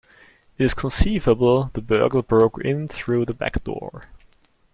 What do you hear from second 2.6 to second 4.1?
in through the back door.